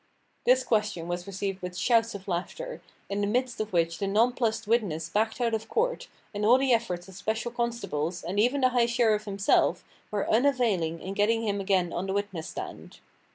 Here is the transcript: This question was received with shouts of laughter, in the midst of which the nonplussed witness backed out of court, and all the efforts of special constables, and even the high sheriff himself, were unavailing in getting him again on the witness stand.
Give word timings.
This 0.47 0.63
question 0.63 1.07
was 1.07 1.27
received 1.27 1.61
with 1.61 1.77
shouts 1.77 2.15
of 2.15 2.27
laughter, 2.27 2.81
in 3.07 3.21
the 3.21 3.27
midst 3.27 3.59
of 3.61 3.71
which 3.71 3.99
the 3.99 4.07
nonplussed 4.07 4.65
witness 4.65 5.09
backed 5.09 5.39
out 5.39 5.53
of 5.53 5.69
court, 5.69 6.07
and 6.33 6.43
all 6.43 6.57
the 6.57 6.73
efforts 6.73 7.07
of 7.07 7.13
special 7.13 7.51
constables, 7.51 8.23
and 8.23 8.39
even 8.39 8.61
the 8.61 8.69
high 8.69 8.87
sheriff 8.87 9.25
himself, 9.25 9.83
were 10.09 10.27
unavailing 10.27 11.01
in 11.01 11.13
getting 11.13 11.43
him 11.47 11.61
again 11.61 11.93
on 11.93 12.07
the 12.07 12.13
witness 12.13 12.47
stand. 12.47 12.97